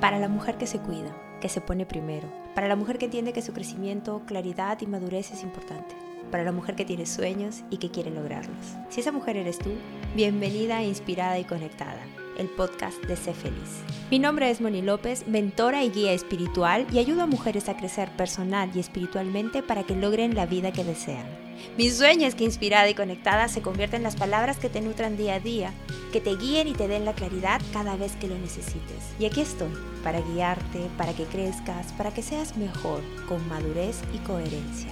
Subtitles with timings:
[0.00, 2.26] Para la mujer que se cuida, que se pone primero.
[2.54, 5.94] Para la mujer que entiende que su crecimiento, claridad y madurez es importante.
[6.30, 8.76] Para la mujer que tiene sueños y que quiere lograrlos.
[8.88, 9.72] Si esa mujer eres tú,
[10.16, 12.00] bienvenida, inspirada y conectada
[12.38, 13.82] el podcast de Sé Feliz.
[14.10, 18.08] Mi nombre es Moni López, mentora y guía espiritual y ayudo a mujeres a crecer
[18.16, 21.49] personal y espiritualmente para que logren la vida que desean.
[21.76, 25.16] Mi sueño es que inspirada y conectada se convierta en las palabras que te nutran
[25.16, 25.72] día a día,
[26.12, 29.14] que te guíen y te den la claridad cada vez que lo necesites.
[29.18, 34.18] Y aquí estoy, para guiarte, para que crezcas, para que seas mejor, con madurez y
[34.18, 34.90] coherencia,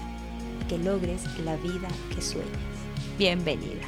[0.69, 2.49] que logres la vida que sueñas.
[3.19, 3.87] Bienvenida.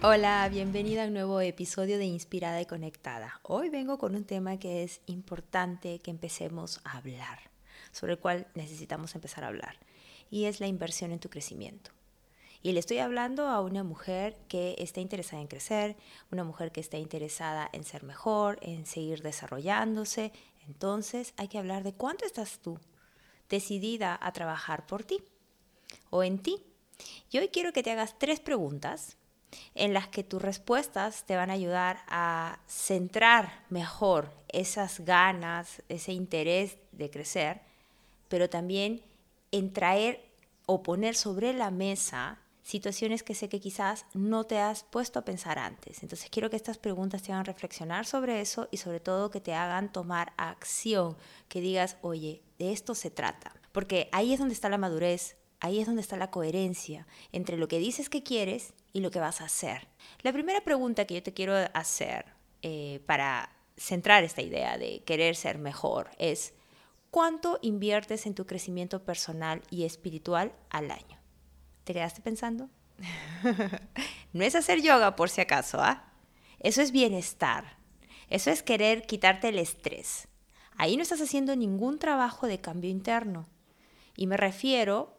[0.00, 3.40] Hola, bienvenida a un nuevo episodio de Inspirada y Conectada.
[3.42, 7.47] Hoy vengo con un tema que es importante que empecemos a hablar,
[7.92, 9.78] sobre el cual necesitamos empezar a hablar,
[10.30, 11.90] y es la inversión en tu crecimiento.
[12.62, 15.96] Y le estoy hablando a una mujer que está interesada en crecer,
[16.32, 20.32] una mujer que está interesada en ser mejor, en seguir desarrollándose.
[20.66, 22.78] Entonces hay que hablar de cuánto estás tú
[23.48, 25.22] decidida a trabajar por ti
[26.10, 26.60] o en ti.
[27.30, 29.16] Y hoy quiero que te hagas tres preguntas
[29.74, 36.12] en las que tus respuestas te van a ayudar a centrar mejor esas ganas, ese
[36.12, 37.62] interés de crecer,
[38.28, 39.02] pero también
[39.50, 40.24] en traer
[40.66, 45.24] o poner sobre la mesa situaciones que sé que quizás no te has puesto a
[45.24, 46.02] pensar antes.
[46.02, 49.54] Entonces quiero que estas preguntas te hagan reflexionar sobre eso y sobre todo que te
[49.54, 51.16] hagan tomar acción,
[51.48, 53.54] que digas, oye, de esto se trata.
[53.72, 57.68] Porque ahí es donde está la madurez, ahí es donde está la coherencia entre lo
[57.68, 59.88] que dices que quieres y lo que vas a hacer.
[60.20, 62.26] La primera pregunta que yo te quiero hacer
[62.60, 66.52] eh, para centrar esta idea de querer ser mejor es,
[67.10, 71.18] ¿cuánto inviertes en tu crecimiento personal y espiritual al año?
[71.84, 72.68] ¿Te quedaste pensando?
[74.32, 76.12] no es hacer yoga por si acaso, ¿ah?
[76.60, 77.78] Eso es bienestar.
[78.28, 80.28] Eso es querer quitarte el estrés.
[80.76, 83.48] Ahí no estás haciendo ningún trabajo de cambio interno.
[84.16, 85.16] Y me refiero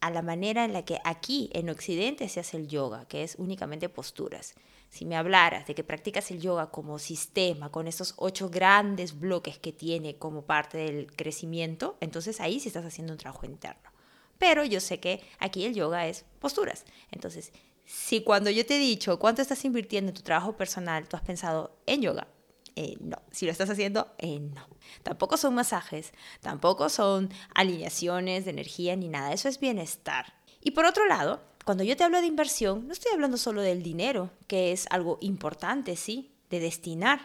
[0.00, 3.34] a la manera en la que aquí en Occidente se hace el yoga, que es
[3.36, 4.54] únicamente posturas.
[4.90, 9.58] Si me hablaras de que practicas el yoga como sistema, con esos ocho grandes bloques
[9.58, 13.90] que tiene como parte del crecimiento, entonces ahí sí estás haciendo un trabajo interno.
[14.38, 16.84] Pero yo sé que aquí el yoga es posturas.
[17.10, 17.52] Entonces,
[17.84, 21.22] si cuando yo te he dicho cuánto estás invirtiendo en tu trabajo personal, tú has
[21.22, 22.28] pensado en yoga,
[22.80, 23.20] eh, no.
[23.32, 24.68] Si lo estás haciendo, eh, no.
[25.02, 29.32] Tampoco son masajes, tampoco son alineaciones de energía ni nada.
[29.32, 30.34] Eso es bienestar.
[30.60, 33.82] Y por otro lado, cuando yo te hablo de inversión, no estoy hablando solo del
[33.82, 37.20] dinero, que es algo importante, sí, de destinar.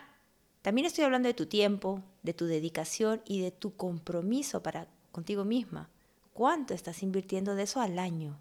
[0.61, 5.45] También estoy hablando de tu tiempo, de tu dedicación y de tu compromiso para contigo
[5.45, 5.89] misma.
[6.33, 8.37] ¿Cuánto estás invirtiendo de eso al año?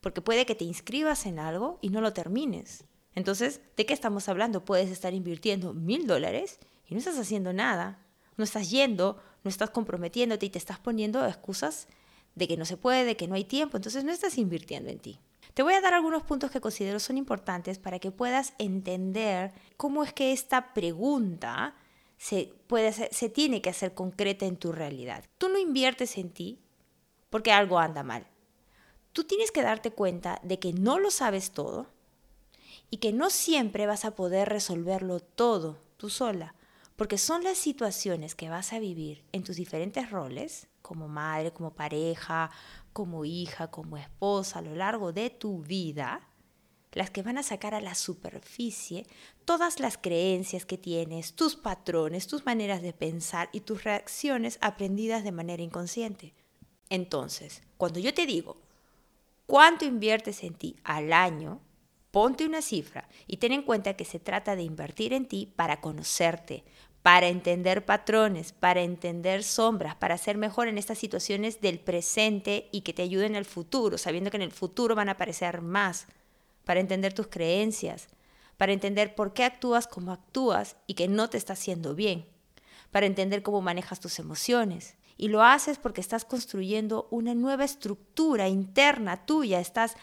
[0.00, 2.84] Porque puede que te inscribas en algo y no lo termines.
[3.16, 4.64] Entonces, ¿de qué estamos hablando?
[4.64, 7.98] Puedes estar invirtiendo mil dólares y no estás haciendo nada.
[8.36, 11.88] No estás yendo, no estás comprometiéndote y te estás poniendo excusas
[12.34, 13.76] de que no se puede, de que no hay tiempo.
[13.76, 15.20] Entonces, no estás invirtiendo en ti.
[15.54, 20.02] Te voy a dar algunos puntos que considero son importantes para que puedas entender cómo
[20.02, 21.76] es que esta pregunta
[22.18, 25.24] se, puede se tiene que hacer concreta en tu realidad.
[25.38, 26.58] Tú no inviertes en ti
[27.30, 28.26] porque algo anda mal.
[29.12, 31.94] Tú tienes que darte cuenta de que no lo sabes todo,
[32.94, 36.54] y que no siempre vas a poder resolverlo todo tú sola,
[36.94, 41.74] porque son las situaciones que vas a vivir en tus diferentes roles, como madre, como
[41.74, 42.50] pareja,
[42.92, 46.28] como hija, como esposa, a lo largo de tu vida,
[46.92, 49.06] las que van a sacar a la superficie
[49.46, 55.24] todas las creencias que tienes, tus patrones, tus maneras de pensar y tus reacciones aprendidas
[55.24, 56.34] de manera inconsciente.
[56.90, 58.58] Entonces, cuando yo te digo,
[59.46, 61.62] ¿cuánto inviertes en ti al año?
[62.10, 65.80] Ponte una cifra y ten en cuenta que se trata de invertir en ti para
[65.80, 66.62] conocerte,
[67.04, 72.80] para entender patrones, para entender sombras, para ser mejor en estas situaciones del presente y
[72.80, 76.06] que te ayuden en el futuro, sabiendo que en el futuro van a aparecer más,
[76.64, 78.08] para entender tus creencias,
[78.56, 82.24] para entender por qué actúas como actúas y que no te está haciendo bien,
[82.90, 84.96] para entender cómo manejas tus emociones.
[85.18, 89.94] Y lo haces porque estás construyendo una nueva estructura interna tuya, estás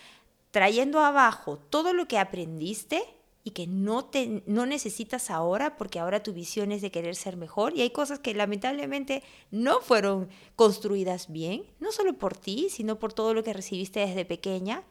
[0.51, 3.01] trayendo abajo todo lo que aprendiste
[3.43, 7.37] y que no, te, no necesitas ahora porque ahora tu visión es de querer ser
[7.37, 12.99] mejor y hay cosas que lamentablemente no fueron construidas bien, no solo por ti, sino
[12.99, 14.83] por todo lo que recibiste desde pequeña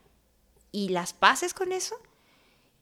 [0.73, 1.97] y las pases con eso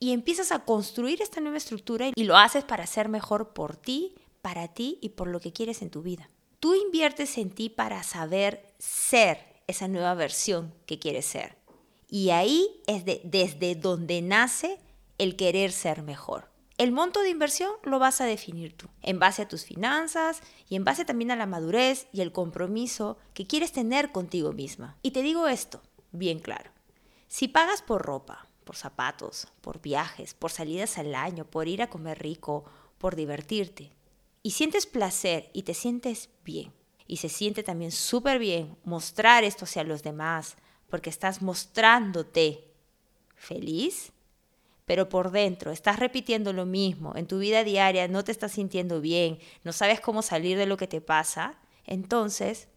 [0.00, 4.14] y empiezas a construir esta nueva estructura y lo haces para ser mejor por ti,
[4.42, 6.30] para ti y por lo que quieres en tu vida.
[6.60, 11.56] Tú inviertes en ti para saber ser esa nueva versión que quieres ser.
[12.08, 14.78] Y ahí es desde donde nace
[15.18, 16.48] el querer ser mejor.
[16.78, 20.76] El monto de inversión lo vas a definir tú, en base a tus finanzas y
[20.76, 24.96] en base también a la madurez y el compromiso que quieres tener contigo misma.
[25.02, 25.82] Y te digo esto,
[26.12, 26.70] bien claro.
[27.26, 31.90] Si pagas por ropa, por zapatos, por viajes, por salidas al año, por ir a
[31.90, 32.64] comer rico,
[32.98, 33.90] por divertirte,
[34.44, 36.72] y sientes placer y te sientes bien,
[37.08, 40.56] y se siente también súper bien mostrar esto hacia los demás,
[40.88, 42.72] porque estás mostrándote
[43.34, 44.12] feliz,
[44.88, 49.02] pero por dentro estás repitiendo lo mismo, en tu vida diaria no te estás sintiendo
[49.02, 52.68] bien, no sabes cómo salir de lo que te pasa, entonces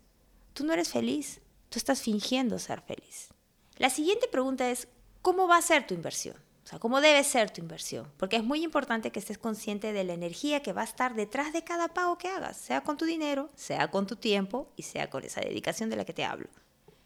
[0.53, 3.29] tú no eres feliz, tú estás fingiendo ser feliz.
[3.77, 4.89] La siguiente pregunta es,
[5.21, 6.35] ¿cómo va a ser tu inversión?
[6.65, 8.11] O sea, ¿cómo debe ser tu inversión?
[8.17, 11.53] Porque es muy importante que estés consciente de la energía que va a estar detrás
[11.53, 15.09] de cada pago que hagas, sea con tu dinero, sea con tu tiempo y sea
[15.09, 16.49] con esa dedicación de la que te hablo.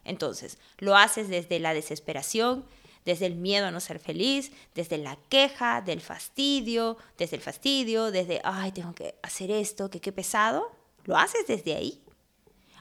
[0.03, 2.65] Entonces, lo haces desde la desesperación,
[3.05, 8.11] desde el miedo a no ser feliz, desde la queja, del fastidio, desde el fastidio,
[8.11, 10.71] desde, ay, tengo que hacer esto, que qué pesado.
[11.05, 12.01] Lo haces desde ahí.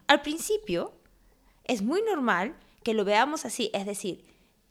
[0.07, 0.93] Al principio,
[1.65, 4.25] es muy normal que lo veamos así, es decir,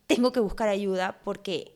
[0.07, 1.75] tengo que buscar ayuda porque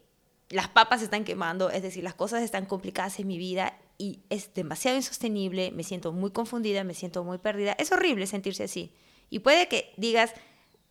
[0.50, 4.54] las papas están quemando, es decir, las cosas están complicadas en mi vida y es
[4.54, 7.74] demasiado insostenible, me siento muy confundida, me siento muy perdida.
[7.80, 8.92] Es horrible sentirse así.
[9.30, 10.34] Y puede que digas,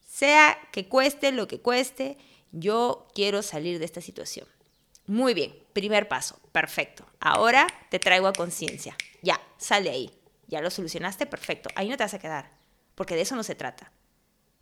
[0.04, 2.18] sea que cueste lo que cueste,
[2.58, 4.49] yo quiero salir de esta situación.
[5.06, 7.06] Muy bien, primer paso, perfecto.
[7.20, 8.97] Ahora te traigo a conciencia.
[9.23, 10.11] Ya, sale ahí.
[10.49, 11.69] Ya lo solucionaste, perfecto.
[11.75, 12.50] Ahí no te vas a quedar,
[12.94, 13.93] porque de eso no se trata.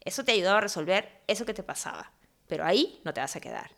[0.00, 2.12] Eso te ayudaba a resolver eso que te pasaba,
[2.46, 3.70] pero ahí no te vas a quedar.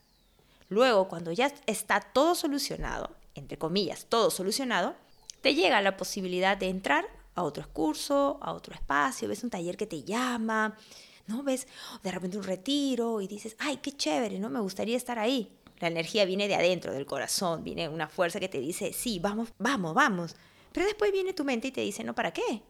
[0.69, 4.97] Luego, cuando ya está todo solucionado, entre comillas, todo solucionado,
[5.41, 9.77] te llega la posibilidad de entrar a otro curso, a otro espacio, ves un taller
[9.77, 10.77] que te llama,
[11.27, 11.43] ¿no?
[11.43, 11.67] Ves
[12.03, 14.49] de repente un retiro y dices, ay, qué chévere, ¿no?
[14.49, 15.57] Me gustaría estar ahí.
[15.79, 19.51] La energía viene de adentro, del corazón, viene una fuerza que te dice, sí, vamos,
[19.59, 20.37] vamos, vamos.
[20.73, 22.63] Pero después viene tu mente y te dice, no, ¿para qué?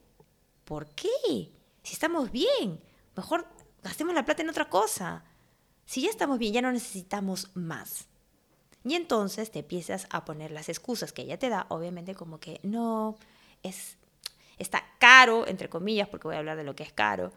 [0.65, 1.53] ¿Por qué?
[1.83, 2.81] Si estamos bien,
[3.15, 3.47] mejor
[3.83, 5.25] gastemos la plata en otra cosa.
[5.85, 8.09] Si ya estamos bien, ya no necesitamos más.
[8.85, 12.61] Y entonces te empiezas a poner las excusas que ella te da, obviamente como que
[12.63, 13.17] no,
[13.65, 13.97] es,
[14.59, 17.33] está caro, entre comillas, porque voy a hablar de lo que es caro,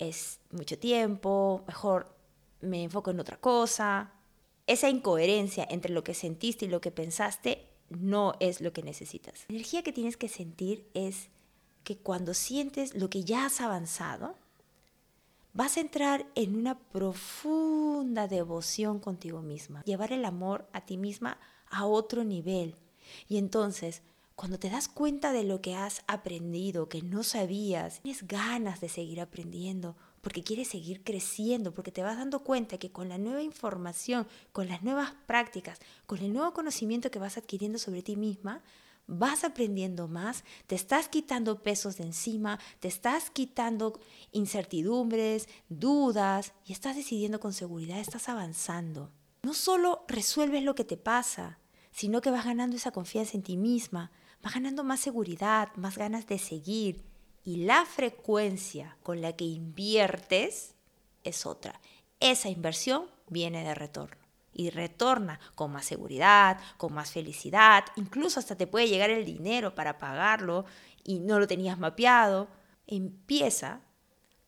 [0.00, 2.14] es mucho tiempo, mejor
[2.60, 4.12] me enfoco en otra cosa.
[4.66, 9.44] Esa incoherencia entre lo que sentiste y lo que pensaste no es lo que necesitas.
[9.48, 11.28] La energía que tienes que sentir es
[11.84, 14.36] que cuando sientes lo que ya has avanzado,
[15.52, 21.38] vas a entrar en una profunda devoción contigo misma, llevar el amor a ti misma
[21.68, 22.76] a otro nivel.
[23.28, 24.02] Y entonces
[24.40, 28.88] cuando te das cuenta de lo que has aprendido, que no sabías, tienes ganas de
[28.88, 33.42] seguir aprendiendo, porque quieres seguir creciendo, porque te vas dando cuenta que con la nueva
[33.42, 38.62] información, con las nuevas prácticas, con el nuevo conocimiento que vas adquiriendo sobre ti misma,
[39.06, 44.00] vas aprendiendo más, te estás quitando pesos de encima, te estás quitando
[44.32, 49.10] incertidumbres, dudas y estás decidiendo con seguridad, estás avanzando.
[49.42, 51.58] No solo resuelves lo que te pasa,
[51.92, 54.10] sino que vas ganando esa confianza en ti misma,
[54.44, 57.04] va ganando más seguridad, más ganas de seguir.
[57.44, 60.74] Y la frecuencia con la que inviertes
[61.24, 61.80] es otra.
[62.20, 64.16] Esa inversión viene de retorno.
[64.52, 69.74] Y retorna con más seguridad, con más felicidad, incluso hasta te puede llegar el dinero
[69.74, 70.64] para pagarlo
[71.04, 72.48] y no lo tenías mapeado.
[72.86, 73.80] Empieza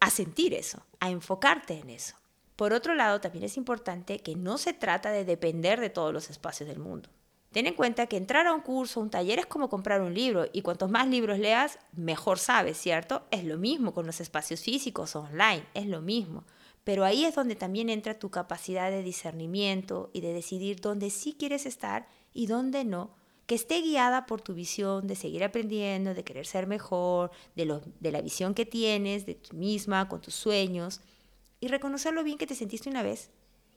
[0.00, 2.16] a sentir eso, a enfocarte en eso.
[2.56, 6.28] Por otro lado, también es importante que no se trata de depender de todos los
[6.28, 7.08] espacios del mundo.
[7.52, 10.46] Ten en cuenta que entrar a un curso, un taller es como comprar un libro
[10.54, 13.26] y cuantos más libros leas, mejor sabes, ¿cierto?
[13.30, 16.44] Es lo mismo con los espacios físicos online, es lo mismo.
[16.82, 21.36] Pero ahí es donde también entra tu capacidad de discernimiento y de decidir dónde sí
[21.38, 23.10] quieres estar y dónde no,
[23.46, 28.20] que esté guiada por tu visión de seguir aprendiendo, de querer ser mejor, de la
[28.22, 31.02] visión que tienes, de ti misma, con tus sueños,
[31.60, 33.30] y reconocer lo bien que te sentiste una vez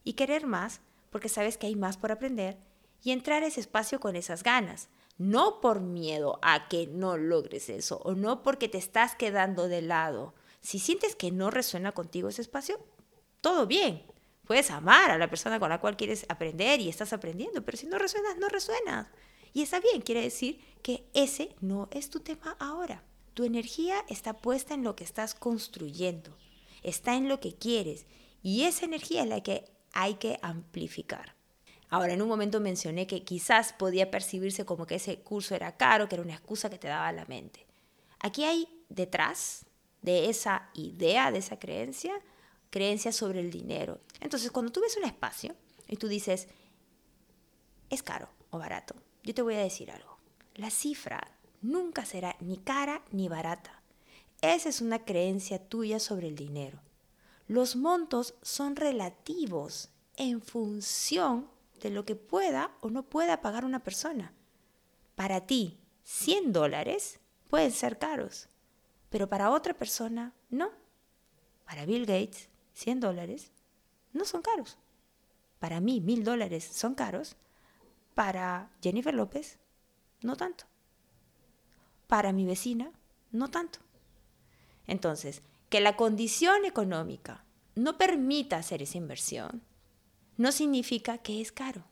[0.05, 0.79] y querer más
[1.09, 2.57] porque sabes que hay más por aprender
[3.03, 4.89] y entrar a ese espacio con esas ganas.
[5.17, 9.81] No por miedo a que no logres eso o no porque te estás quedando de
[9.81, 10.33] lado.
[10.61, 12.79] Si sientes que no resuena contigo ese espacio,
[13.41, 14.03] todo bien.
[14.45, 17.87] Puedes amar a la persona con la cual quieres aprender y estás aprendiendo, pero si
[17.87, 19.07] no resuenas, no resuenas.
[19.53, 23.03] Y está bien, quiere decir que ese no es tu tema ahora.
[23.33, 26.37] Tu energía está puesta en lo que estás construyendo,
[26.83, 28.05] está en lo que quieres
[28.43, 31.35] y esa energía es la que hay que amplificar.
[31.89, 36.09] Ahora, en un momento mencioné que quizás podía percibirse como que ese curso era caro,
[36.09, 37.65] que era una excusa que te daba la mente.
[38.19, 39.65] Aquí hay detrás
[40.01, 42.13] de esa idea, de esa creencia,
[42.69, 43.99] creencia sobre el dinero.
[44.19, 45.55] Entonces, cuando tú ves un espacio
[45.87, 46.47] y tú dices,
[47.89, 48.95] es caro o barato.
[49.23, 50.17] Yo te voy a decir algo.
[50.55, 53.81] La cifra nunca será ni cara ni barata.
[54.41, 56.79] Esa es una creencia tuya sobre el dinero.
[57.47, 61.47] Los montos son relativos en función
[61.85, 64.33] de lo que pueda o no pueda pagar una persona.
[65.13, 68.49] Para ti, 100 dólares pueden ser caros,
[69.11, 70.71] pero para otra persona no.
[71.63, 73.51] Para Bill Gates, 100 dólares
[74.13, 74.79] no son caros.
[75.59, 77.35] Para mí, 1000 dólares son caros.
[78.15, 79.59] Para Jennifer López,
[80.21, 80.65] no tanto.
[82.07, 82.91] Para mi vecina,
[83.31, 83.77] no tanto.
[84.87, 87.43] Entonces, que la condición económica
[87.75, 89.61] no permita hacer esa inversión,
[90.37, 91.83] no significa que es caro.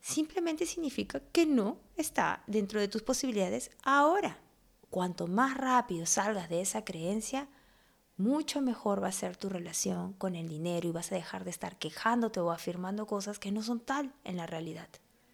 [0.00, 4.38] Simplemente significa que no está dentro de tus posibilidades ahora.
[4.90, 7.48] Cuanto más rápido salgas de esa creencia,
[8.16, 11.50] mucho mejor va a ser tu relación con el dinero y vas a dejar de
[11.50, 14.88] estar quejándote o afirmando cosas que no son tal en la realidad,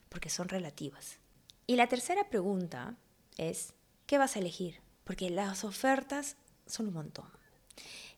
[0.08, 1.18] porque son relativas.
[1.66, 2.96] Y la tercera pregunta
[3.36, 3.74] es,
[4.06, 4.80] ¿qué vas a elegir?
[5.04, 6.36] Porque las ofertas
[6.66, 7.28] son un montón.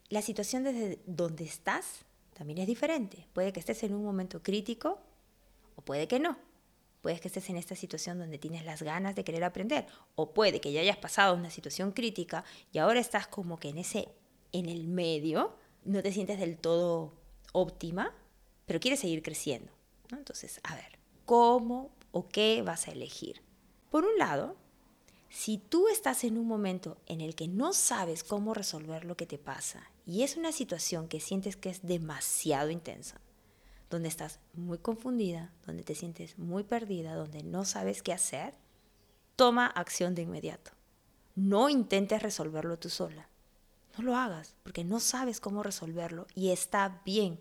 [0.08, 3.26] La situación desde donde estás también es diferente.
[3.32, 5.00] Puede que estés en un momento crítico
[5.76, 6.36] o puede que no.
[7.00, 10.60] Puede que estés en esta situación donde tienes las ganas de querer aprender o puede
[10.60, 14.08] que ya hayas pasado una situación crítica y ahora estás como que en ese
[14.52, 17.12] en el medio, no te sientes del todo
[17.52, 18.14] óptima,
[18.66, 19.72] pero quieres seguir creciendo.
[20.12, 23.42] Entonces, a ver, ¿cómo o qué vas a elegir?
[23.90, 24.56] Por un lado,
[25.34, 29.26] si tú estás en un momento en el que no sabes cómo resolver lo que
[29.26, 33.20] te pasa y es una situación que sientes que es demasiado intensa,
[33.90, 38.54] donde estás muy confundida, donde te sientes muy perdida, donde no sabes qué hacer,
[39.34, 40.70] toma acción de inmediato.
[41.34, 43.28] No intentes resolverlo tú sola.
[43.98, 47.40] No lo hagas porque no sabes cómo resolverlo y está bien.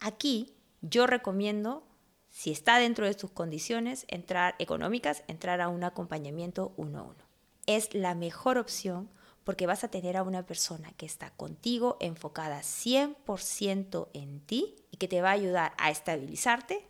[0.00, 1.82] Aquí yo recomiendo
[2.28, 7.21] si está dentro de tus condiciones entrar económicas, entrar a un acompañamiento uno a uno.
[7.66, 9.10] Es la mejor opción
[9.44, 14.96] porque vas a tener a una persona que está contigo enfocada 100% en ti y
[14.98, 16.86] que te va a ayudar a estabilizarte,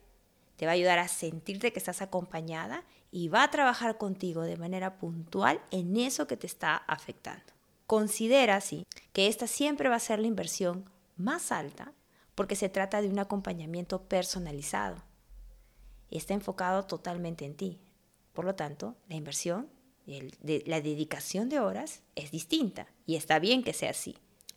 [0.56, 4.56] te va a ayudar a sentirte que estás acompañada y va a trabajar contigo de
[4.56, 7.52] manera puntual en eso que te está afectando.
[7.86, 11.92] Considera, sí, que esta siempre va a ser la inversión más alta
[12.34, 15.02] porque se trata de un acompañamiento personalizado
[16.18, 17.80] está enfocado totalmente en ti.
[18.32, 19.68] Por lo tanto, la inversión,
[20.06, 24.16] la dedicación de horas es distinta y está bien que sea así.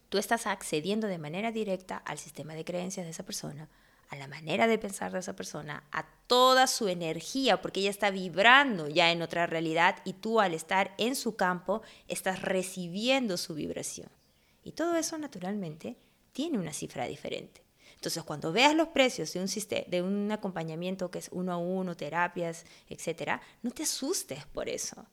[0.10, 3.70] Tú estás accediendo de manera directa al sistema de creencias de esa persona,
[4.10, 8.12] a la manera de pensar de esa persona, a toda su energía, porque ella está
[8.12, 13.56] vibrando ya en otra realidad y tú al estar en su campo estás recibiendo su
[13.56, 14.10] vibración.
[14.64, 15.98] Y todo eso naturalmente
[16.34, 17.64] tiene una cifra diferente.
[17.96, 19.48] Entonces, cuando veas los precios de un,
[19.88, 25.06] de un acompañamiento que es uno a uno, terapias, etcétera, no te asustes por eso.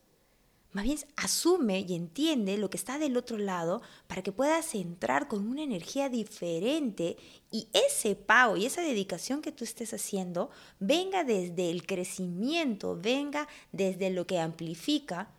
[0.72, 5.28] Más bien, asume y entiende lo que está del otro lado para que puedas entrar
[5.28, 7.16] con una energía diferente
[7.50, 10.50] y ese pago y esa dedicación que tú estés haciendo
[10.80, 15.30] venga desde el crecimiento, venga desde lo que amplifica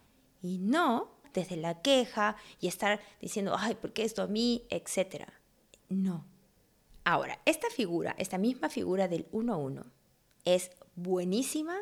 [0.42, 4.66] y no desde la queja y estar diciendo, ay, ¿por qué esto a mí?
[4.70, 5.34] etcétera.
[5.90, 6.26] No,
[7.06, 9.84] Ahora, esta figura, esta misma figura del 1-1,
[10.46, 11.78] es buenísima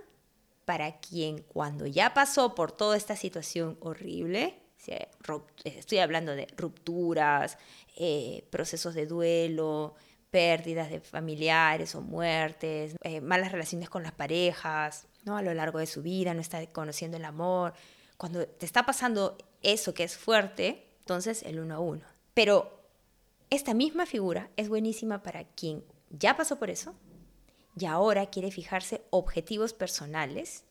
[0.65, 4.61] para quien cuando ya pasó por toda esta situación horrible,
[5.63, 7.57] estoy hablando de rupturas,
[7.97, 9.95] eh, procesos de duelo,
[10.29, 15.37] pérdidas de familiares o muertes, eh, malas relaciones con las parejas, ¿no?
[15.37, 17.73] a lo largo de su vida, no está conociendo el amor.
[18.17, 22.01] Cuando te está pasando eso que es fuerte, entonces el 1 a 1.
[22.33, 22.81] Pero
[23.49, 26.95] esta misma figura es buenísima para quien ya pasó por eso
[27.77, 30.63] y ahora quiere fijarse objetivos personales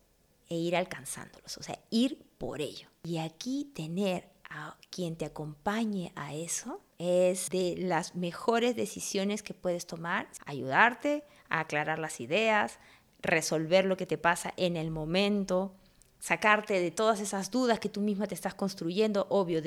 [0.48, 2.88] e ir alcanzándolos, o sea, ir por ello.
[3.02, 9.54] Y aquí tener a quien te acompañe a eso es de las mejores decisiones que
[9.54, 12.78] puedes tomar, ayudarte a aclarar las ideas,
[13.22, 15.72] resolver lo que te pasa en el momento,
[16.18, 19.62] sacarte de todas esas dudas que tú misma te estás construyendo, obvio,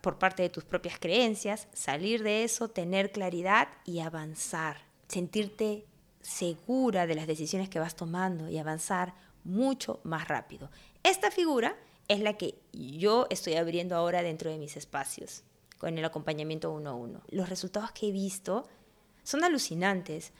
[0.00, 5.86] por parte de tus propias creencias, salir de eso, tener claridad y avanzar, sentirte
[6.20, 10.70] segura de las decisiones que vas tomando y avanzar mucho más rápido.
[11.02, 11.76] Esta figura
[12.08, 15.44] es la que yo estoy abriendo ahora dentro de mis espacios
[15.78, 17.22] con el acompañamiento uno a uno.
[17.28, 18.68] Los resultados que he visto
[19.22, 20.32] son alucinantes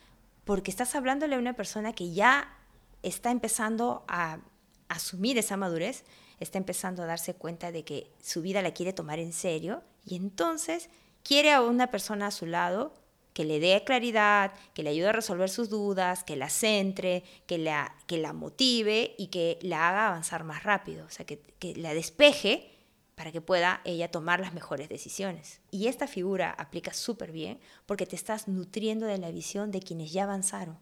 [0.45, 2.59] porque estás hablándole a una persona que ya
[3.03, 4.41] está empezando a
[4.89, 6.05] asumir esa madurez,
[6.41, 10.17] está empezando a darse cuenta de que su vida la quiere tomar en serio y
[10.17, 10.91] entonces
[11.23, 12.93] quiere a una persona a su lado
[13.33, 17.59] que le dé claridad, que le ayude a resolver sus dudas, que la centre, que
[17.59, 21.75] la, que la motive y que la haga avanzar más rápido, o sea, que, que
[21.77, 22.77] la despeje
[23.15, 25.61] para que pueda ella tomar las mejores decisiones.
[25.71, 30.13] Y esta figura aplica súper bien porque te estás nutriendo de la visión de quienes
[30.13, 30.79] ya avanzaron.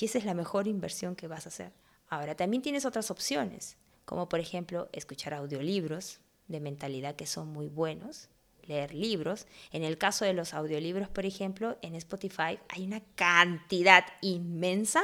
[0.00, 1.72] Y esa es la mejor inversión que vas a hacer.
[2.08, 7.68] Ahora, también tienes otras opciones, como por ejemplo escuchar audiolibros de mentalidad que son muy
[7.68, 8.28] buenos,
[8.66, 9.46] leer libros.
[9.70, 15.02] En el caso de los audiolibros, por ejemplo, en Spotify hay una cantidad inmensa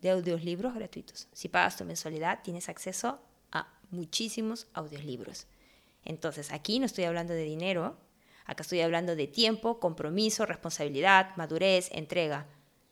[0.00, 1.28] de audiolibros gratuitos.
[1.32, 3.20] Si pagas tu mensualidad, tienes acceso
[3.52, 5.46] a muchísimos audiolibros.
[6.04, 7.96] Entonces, aquí no estoy hablando de dinero,
[8.44, 12.46] acá estoy hablando de tiempo, compromiso, responsabilidad, madurez, entrega.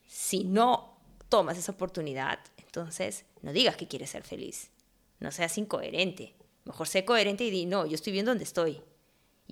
[0.07, 4.71] Si no tomas esa oportunidad, entonces no digas que quieres ser feliz.
[5.21, 6.35] No seas incoherente.
[6.65, 8.81] Mejor sé coherente y di, no, yo estoy bien donde estoy.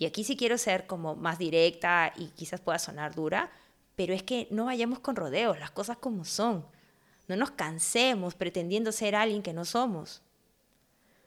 [0.01, 3.51] Y aquí sí quiero ser como más directa y quizás pueda sonar dura,
[3.97, 6.65] pero es que no vayamos con rodeos, las cosas como son.
[7.29, 10.23] No nos cansemos pretendiendo ser alguien que no somos.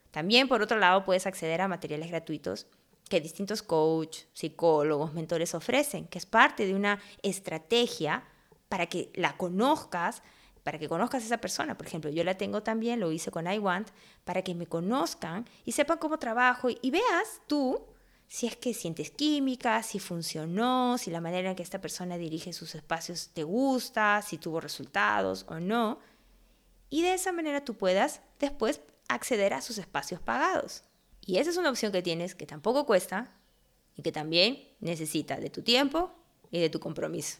[0.09, 2.65] También, por otro lado, puedes acceder a materiales gratuitos
[3.09, 8.23] que distintos coaches, psicólogos, mentores ofrecen, que es parte de una estrategia
[8.69, 10.23] para que la conozcas,
[10.63, 11.77] para que conozcas a esa persona.
[11.77, 13.89] Por ejemplo, yo la tengo también, lo hice con iWant,
[14.23, 17.92] para que me conozcan y sepan cómo trabajo y veas tú
[18.33, 22.51] si es que sientes química, si funcionó, si la manera en que esta persona dirige
[22.51, 25.99] sus espacios te gusta, si tuvo resultados o no.
[26.89, 30.83] Y de esa manera tú puedas después acceder a sus espacios pagados.
[31.21, 33.31] Y esa es una opción que tienes que tampoco cuesta
[33.95, 36.11] y que también necesita de tu tiempo
[36.49, 37.37] y de tu compromiso.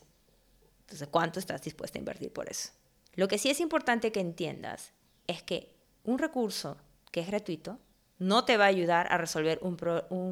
[0.82, 2.70] Entonces, ¿cuánto estás dispuesta a invertir por eso?
[3.16, 4.92] Lo que sí es importante que entiendas
[5.26, 5.74] es que
[6.04, 6.78] un recurso
[7.10, 7.80] que es gratuito
[8.28, 9.76] no te va a ayudar a resolver un,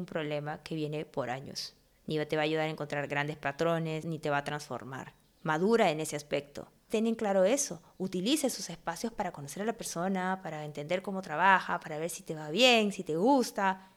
[0.06, 1.74] problema que viene por años,
[2.06, 5.14] ni te va a ayudar a encontrar grandes patrones, ni te va a transformar.
[5.42, 7.80] Madura en ese aspecto ten claro eso.
[7.96, 12.22] Utilice esos espacios para conocer a la persona, para entender cómo trabaja, para ver si
[12.22, 13.88] te va bien, si te gusta.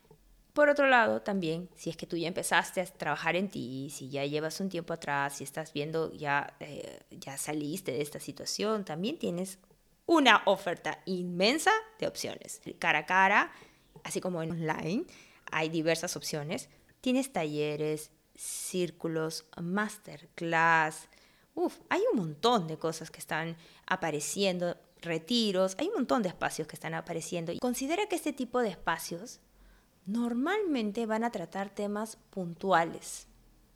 [0.54, 4.08] Por otro lado, también, si es que tú ya empezaste a trabajar en ti, si
[4.08, 8.86] ya llevas un tiempo atrás, si estás viendo, ya, eh, ya saliste de esta situación,
[8.86, 9.60] también tienes
[10.06, 12.62] una oferta inmensa de opciones.
[12.80, 13.52] Cara a cara,
[14.06, 15.04] así como en online,
[15.52, 16.70] hay diversas opciones.
[17.02, 21.10] Tienes talleres, círculos, masterclass,
[21.56, 23.56] Uf, hay un montón de cosas que están
[23.88, 27.54] apareciendo, retiros, hay un montón de espacios que están apareciendo.
[27.54, 29.40] Y considera que este tipo de espacios
[30.06, 33.28] normalmente van a tratar temas puntuales.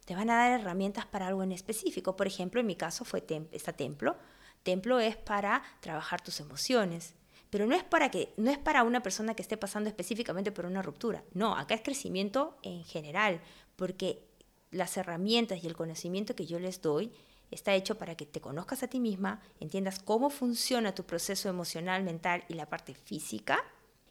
[0.04, 2.18] Te van a dar herramientas para algo en específico.
[2.18, 4.18] Por ejemplo, en mi caso fue esta templo.
[4.64, 7.14] Templo es para trabajar tus emociones,
[7.50, 10.66] pero no es para que no es para una persona que esté pasando específicamente por
[10.66, 11.24] una ruptura.
[11.34, 13.42] No, acá es crecimiento en general,
[13.76, 14.28] porque
[14.72, 17.12] las herramientas y el conocimiento que yo les doy
[17.52, 22.04] Está hecho para que te conozcas a ti misma, entiendas cómo funciona tu proceso emocional,
[22.04, 23.64] mental y la parte física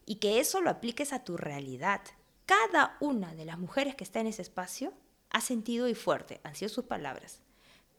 [0.04, 2.00] y que eso lo apliques a tu realidad.
[2.46, 4.92] Cada una de las mujeres que está en ese espacio
[5.30, 7.40] ha sentido y fuerte, han sido sus palabras.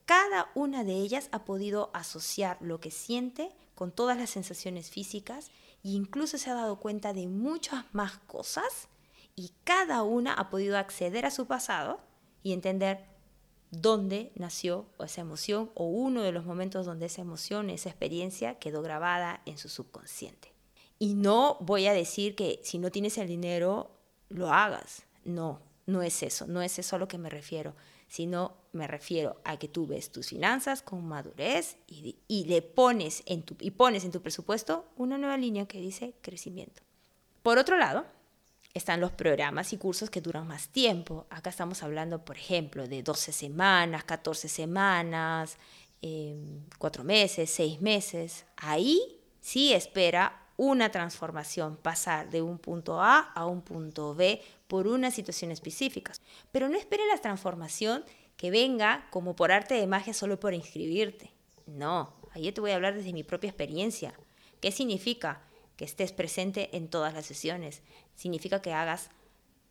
[0.10, 5.52] Cada una de ellas ha podido asociar lo que siente con todas las sensaciones físicas
[5.84, 8.88] e incluso se ha dado cuenta de muchas más cosas
[9.36, 12.00] y cada una ha podido acceder a su pasado
[12.42, 13.06] y entender
[13.70, 18.82] dónde nació esa emoción o uno de los momentos donde esa emoción, esa experiencia quedó
[18.82, 20.52] grabada en su subconsciente.
[20.98, 23.92] Y no voy a decir que si no tienes el dinero,
[24.30, 25.04] lo hagas.
[25.24, 27.76] No, no es eso, no es eso a lo que me refiero,
[28.10, 33.44] sino me refiero a que tú ves tus finanzas con madurez y, le pones en
[33.44, 36.82] tu, y pones en tu presupuesto una nueva línea que dice crecimiento.
[37.44, 38.06] Por otro lado,
[38.74, 41.26] están los programas y cursos que duran más tiempo.
[41.30, 45.58] Acá estamos hablando, por ejemplo, de 12 semanas, 14 semanas,
[46.02, 46.36] eh,
[46.78, 48.46] 4 meses, 6 meses.
[48.58, 54.88] Ahí sí espera una transformación, pasar de un punto A a un punto B por
[54.88, 56.14] una situación específica.
[56.54, 58.06] Pero no espere la transformación
[58.38, 61.34] que venga como por arte de magia solo por inscribirte.
[61.66, 64.14] No, ahí te voy a hablar desde mi propia experiencia.
[64.62, 65.42] ¿Qué significa?
[65.80, 67.84] que estés presente en todas las sesiones.
[68.14, 69.12] Significa que hagas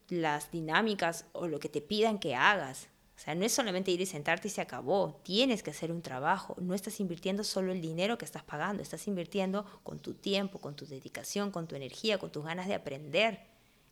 [0.09, 2.89] las dinámicas o lo que te pidan que hagas.
[3.15, 5.21] O sea, no es solamente ir y sentarte y se acabó.
[5.23, 6.57] Tienes que hacer un trabajo.
[6.59, 8.83] No estás invirtiendo solo el dinero que estás pagando.
[8.83, 12.75] Estás invirtiendo con tu tiempo, con tu dedicación, con tu energía, con tus ganas de
[12.77, 13.45] aprender,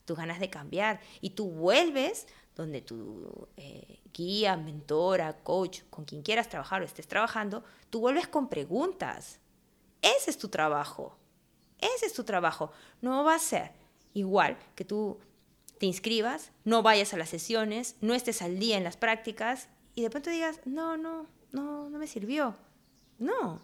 [0.06, 1.00] tus ganas de cambiar.
[1.20, 7.06] Y tú vuelves donde tu eh, guía, mentora, coach, con quien quieras trabajar o estés
[7.06, 9.40] trabajando, tú vuelves con preguntas.
[10.00, 11.18] Ese es tu trabajo.
[11.78, 12.72] Ese es tu trabajo.
[13.02, 13.72] No va a ser
[14.14, 15.18] igual que tú
[15.78, 20.02] te inscribas, no vayas a las sesiones, no estés al día en las prácticas y
[20.02, 22.56] de pronto digas, no, no, no, no me sirvió.
[23.18, 23.60] No.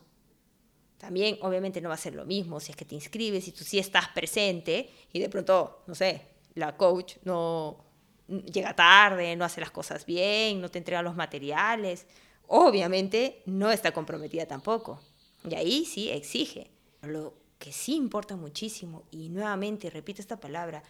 [0.99, 3.65] También obviamente no va a ser lo mismo si es que te inscribes y tú
[3.65, 7.85] sí estás presente y de pronto, no sé, la coach no
[8.29, 12.07] llega tarde, no hace las cosas bien, no te entrega los materiales.
[12.47, 15.01] Obviamente no está comprometida tampoco.
[15.49, 16.71] Y ahí sí exige.
[17.03, 20.83] Lo que sí importa muchísimo, y nuevamente repito esta palabra,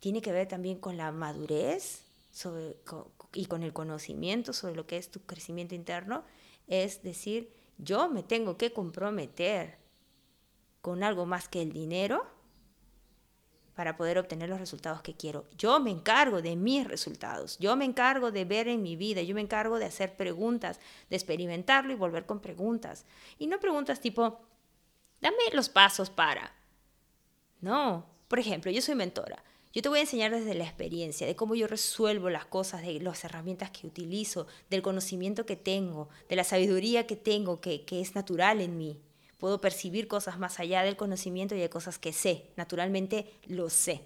[0.00, 2.02] tiene que ver también con la madurez
[3.32, 6.24] y con el conocimiento sobre lo que es tu crecimiento interno,
[6.66, 9.78] es decir, yo me tengo que comprometer
[10.82, 12.26] con algo más que el dinero
[13.76, 15.44] para poder obtener los resultados que quiero.
[15.56, 19.34] Yo me encargo de mis resultados, yo me encargo de ver en mi vida, yo
[19.34, 23.04] me encargo de hacer preguntas, de experimentarlo y volver con preguntas.
[23.38, 24.40] Y no preguntas tipo,
[25.20, 26.52] dame los pasos para.
[27.60, 29.44] No, por ejemplo, yo soy mentora.
[29.74, 32.98] Yo te voy a enseñar desde la experiencia, de cómo yo resuelvo las cosas, de
[33.00, 38.00] las herramientas que utilizo, del conocimiento que tengo, de la sabiduría que tengo, que, que
[38.00, 38.98] es natural en mí.
[39.38, 42.50] Puedo percibir cosas más allá del conocimiento y de cosas que sé.
[42.56, 44.02] Naturalmente lo sé.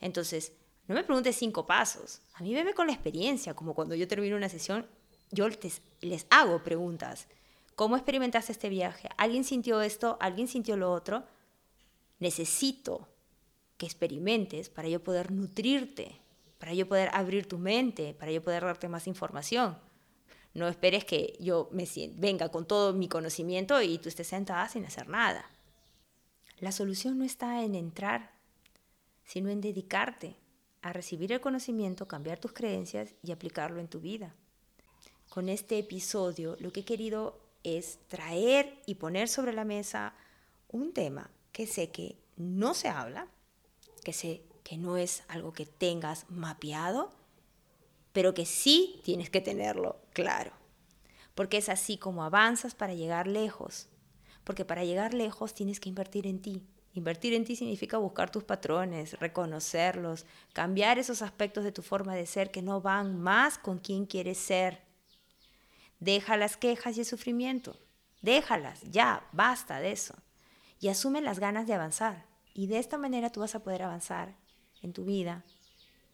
[0.00, 0.52] Entonces,
[0.86, 2.22] no me preguntes cinco pasos.
[2.34, 4.86] A mí veme con la experiencia, como cuando yo termino una sesión,
[5.30, 5.48] yo
[6.00, 7.26] les hago preguntas.
[7.74, 9.08] ¿Cómo experimentaste este viaje?
[9.16, 10.16] ¿Alguien sintió esto?
[10.20, 11.24] ¿Alguien sintió lo otro?
[12.18, 13.08] Necesito
[13.76, 16.20] que experimentes para yo poder nutrirte,
[16.58, 19.78] para yo poder abrir tu mente, para yo poder darte más información.
[20.58, 24.84] No esperes que yo me venga con todo mi conocimiento y tú estés sentada sin
[24.84, 25.48] hacer nada.
[26.58, 28.32] La solución no está en entrar,
[29.24, 30.36] sino en dedicarte
[30.82, 34.34] a recibir el conocimiento, cambiar tus creencias y aplicarlo en tu vida.
[35.28, 40.14] Con este episodio lo que he querido es traer y poner sobre la mesa
[40.68, 43.28] un tema que sé que no se habla,
[44.04, 47.12] que sé que no es algo que tengas mapeado,
[48.12, 50.52] pero que sí tienes que tenerlo claro.
[51.34, 53.88] Porque es así como avanzas para llegar lejos.
[54.44, 56.62] Porque para llegar lejos tienes que invertir en ti.
[56.94, 62.26] Invertir en ti significa buscar tus patrones, reconocerlos, cambiar esos aspectos de tu forma de
[62.26, 64.82] ser que no van más con quien quieres ser.
[66.00, 67.76] Deja las quejas y el sufrimiento.
[68.20, 70.14] Déjalas, ya, basta de eso.
[70.80, 72.26] Y asume las ganas de avanzar.
[72.54, 74.34] Y de esta manera tú vas a poder avanzar
[74.82, 75.44] en tu vida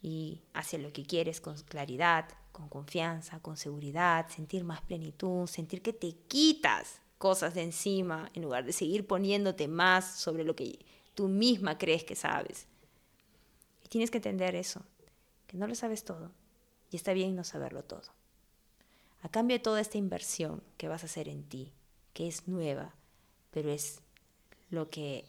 [0.05, 5.81] y hacia lo que quieres con claridad, con confianza, con seguridad, sentir más plenitud, sentir
[5.81, 10.79] que te quitas cosas de encima en lugar de seguir poniéndote más sobre lo que
[11.14, 12.67] tú misma crees que sabes.
[13.83, 14.83] Y tienes que entender eso,
[15.47, 16.33] que no lo sabes todo
[16.90, 18.12] y está bien no saberlo todo.
[19.23, 21.73] A cambio de toda esta inversión que vas a hacer en ti,
[22.12, 22.95] que es nueva,
[23.53, 24.03] pero es
[24.69, 25.25] lo que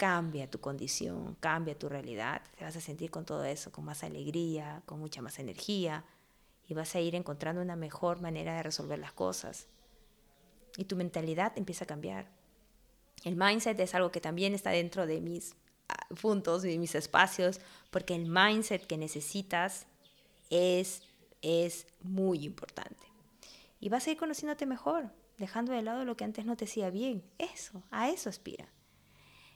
[0.00, 2.40] cambia tu condición, cambia tu realidad.
[2.56, 6.06] Te vas a sentir con todo eso, con más alegría, con mucha más energía
[6.66, 9.66] y vas a ir encontrando una mejor manera de resolver las cosas.
[10.78, 12.30] Y tu mentalidad empieza a cambiar.
[13.24, 15.54] El mindset es algo que también está dentro de mis
[15.90, 17.60] ah, puntos y mis espacios,
[17.90, 19.86] porque el mindset que necesitas
[20.48, 21.02] es,
[21.42, 23.06] es muy importante.
[23.80, 26.88] Y vas a ir conociéndote mejor, dejando de lado lo que antes no te hacía
[26.88, 27.22] bien.
[27.36, 28.66] Eso, a eso aspira.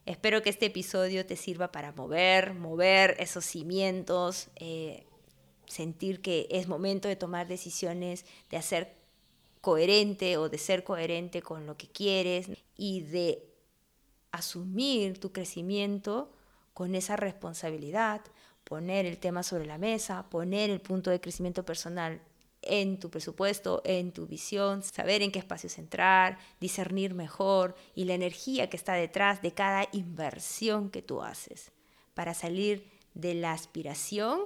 [0.07, 5.07] Espero que este episodio te sirva para mover, mover esos cimientos, eh,
[5.67, 8.95] sentir que es momento de tomar decisiones, de hacer
[9.63, 13.43] coherente o de ser coherente con lo que quieres y de
[14.31, 16.31] asumir tu crecimiento
[16.75, 18.21] con esa responsabilidad,
[18.65, 22.21] poner el tema sobre la mesa, poner el punto de crecimiento personal
[22.67, 28.15] en tu presupuesto, en tu visión, saber en qué espacios entrar, discernir mejor y la
[28.15, 31.71] energía que está detrás de cada inversión que tú haces
[32.15, 34.43] para salir de la aspiración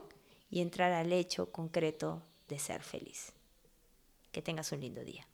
[0.51, 3.33] y entrar al hecho concreto de ser feliz.
[4.33, 5.27] Que tengas un lindo día.